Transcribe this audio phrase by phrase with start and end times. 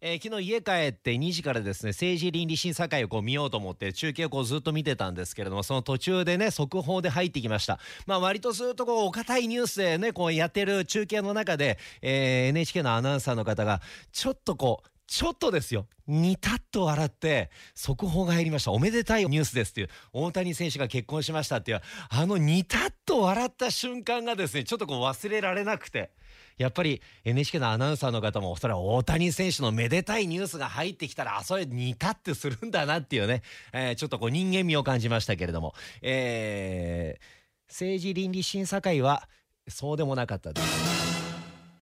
[0.00, 7.80] えー、昨日家帰って2時からですね政治倫理審査会をこう見ようと思って中継をこうずっと見てたんですけれどもその途中でね速報で入ってきました。
[8.06, 13.80] まあ割とずっとこうお堅いニュースでねこうやってる中継の中で、えー、NHK のアナウンサーの方が
[14.12, 18.72] ちょっとこうちょっとですよ、にたっと笑って、速報が入りました。
[18.72, 26.10] おめでたいニュースですっていう、大谷選手が結婚しましたっていう、あのにたっ笑った瞬間がですね、ちょっとこう忘れられなくて。
[26.58, 37.22] やっぱり NHK のアナウンサーの方も、それは大谷選手のめでたいニュースが入ってきたら、あ、それ似たってするんだなっていうね、えー、ちょっとこう人間味を感じましたけれども、えー、
[37.68, 39.28] 政治倫理審査会は、
[39.68, 41.17] そうでもなかったです。